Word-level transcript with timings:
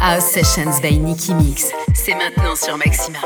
House 0.00 0.32
Sessions 0.32 0.80
by 0.80 0.98
Nicky 0.98 1.34
Mix. 1.34 1.70
C'est 1.92 2.14
maintenant 2.14 2.56
sur 2.56 2.74
Maxima. 2.78 3.18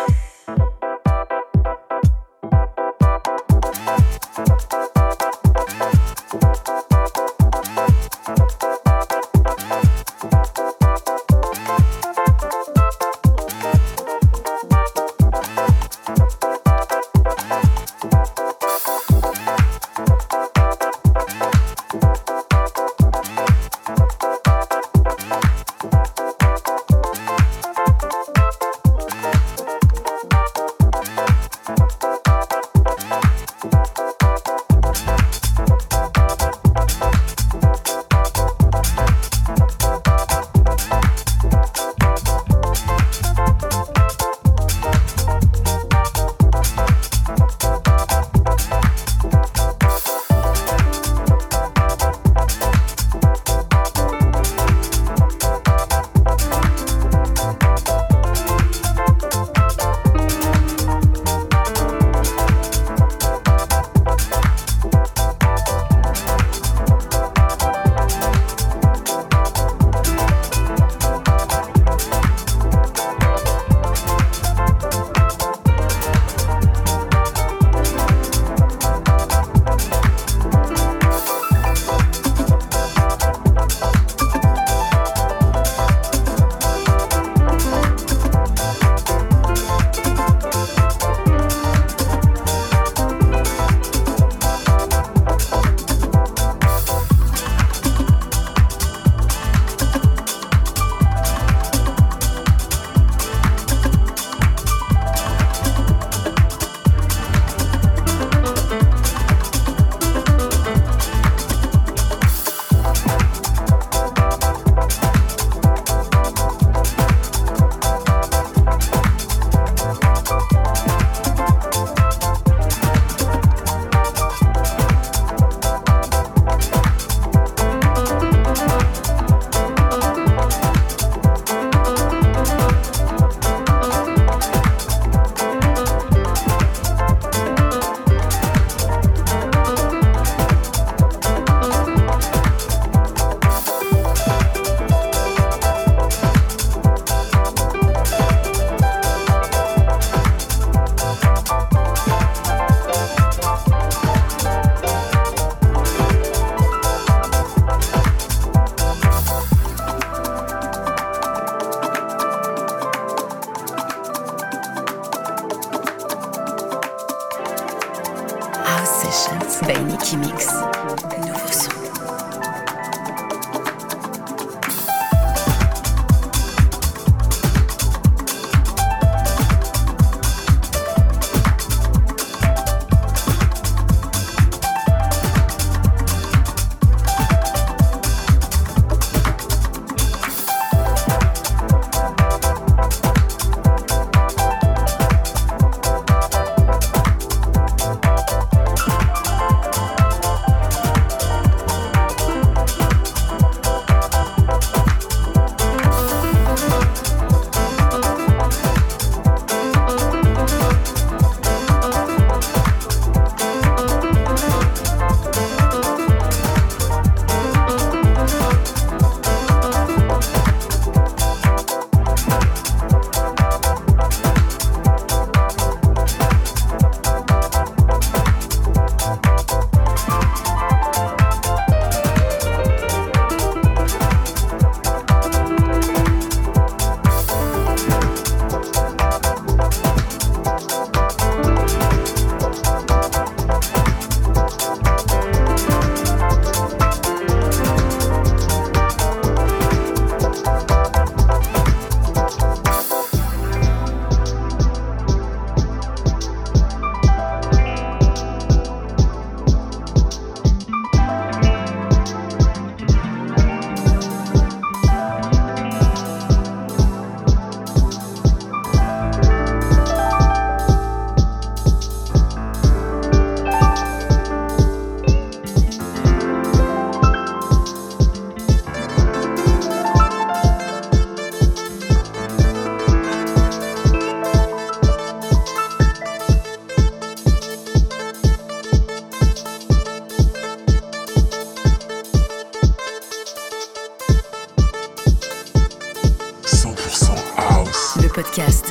Podcast 298.25 298.64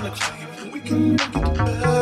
to 0.00 0.10
claim 0.10 0.72
we 0.72 0.80
can 0.80 1.10
make 1.12 1.20
it 1.20 1.54
better. 1.54 1.93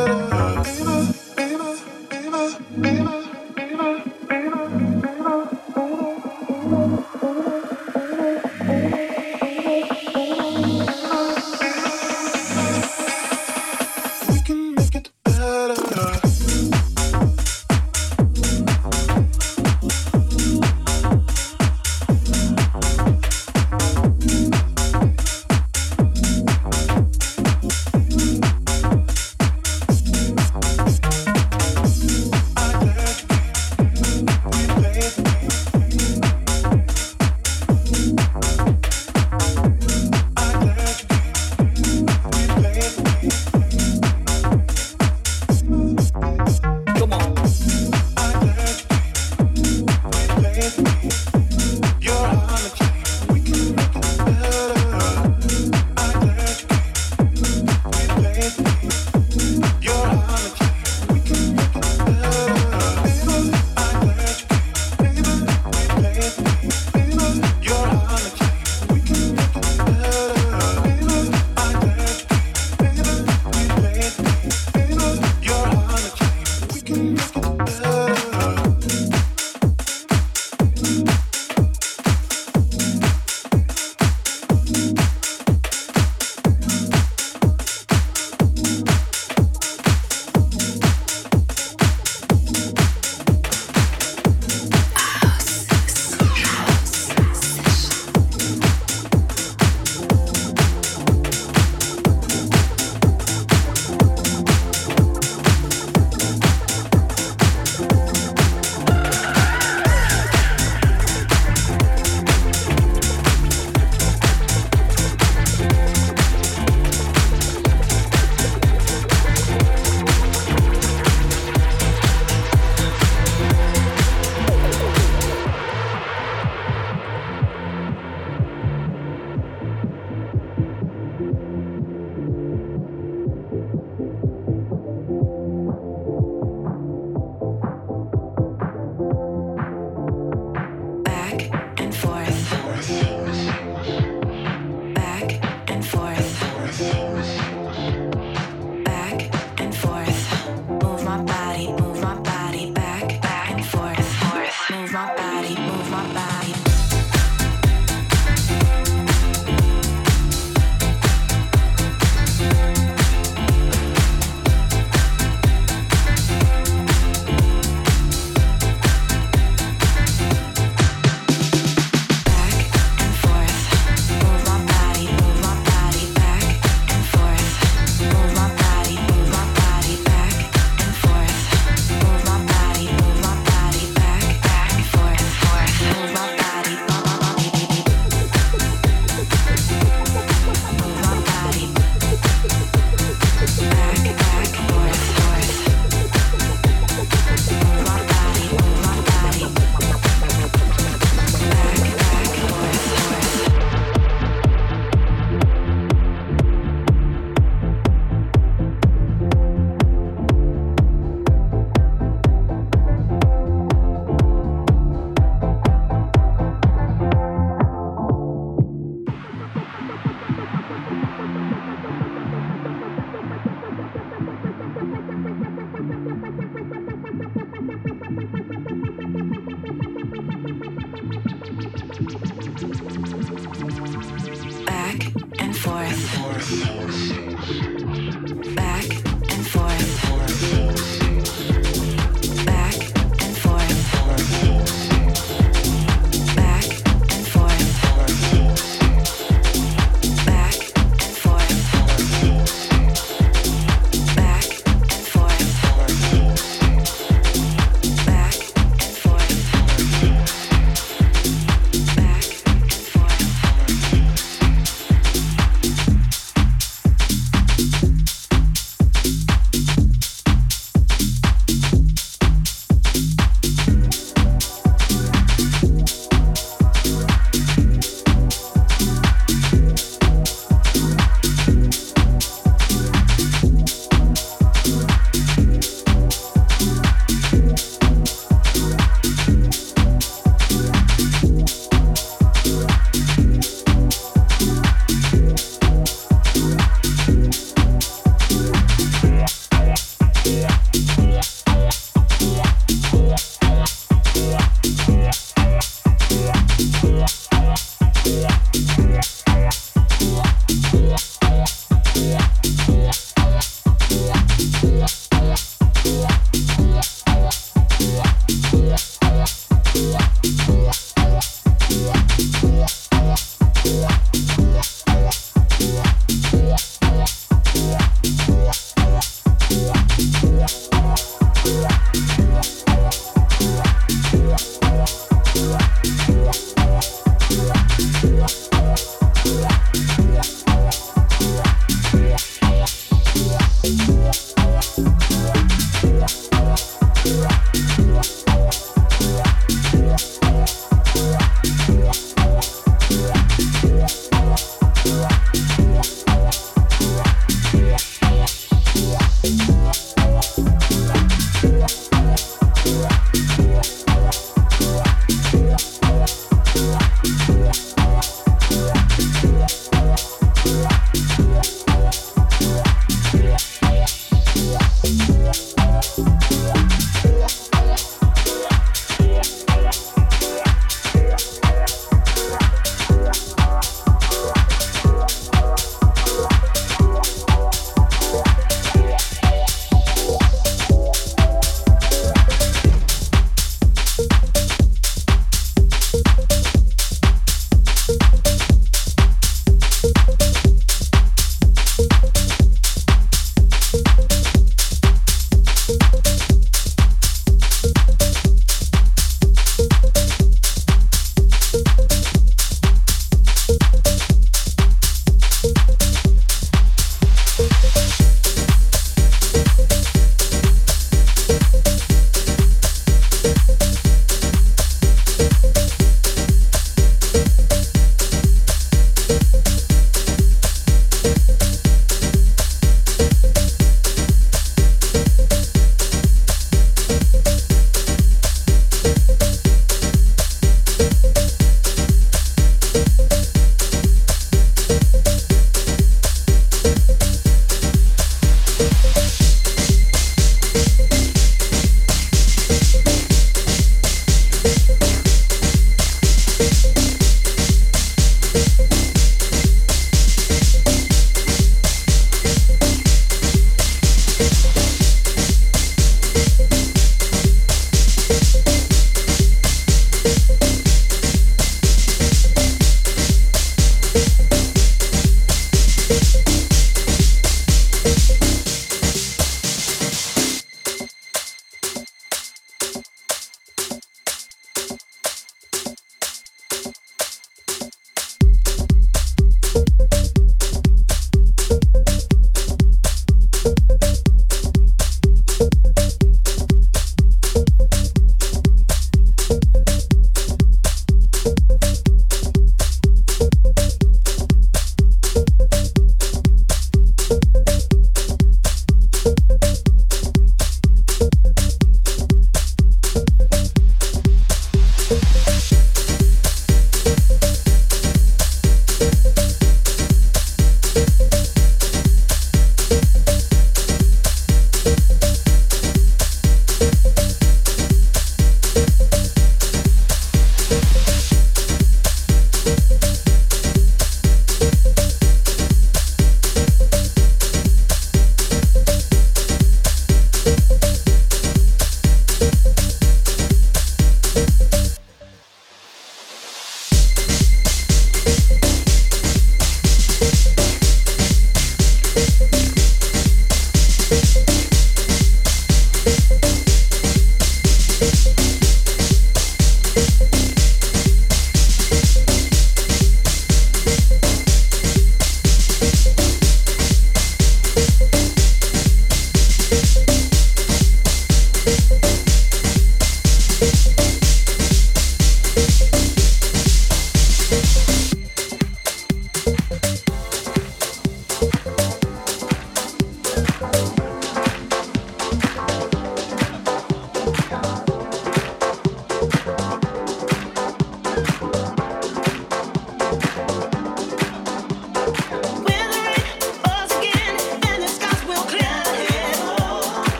Force. 236.07 237.32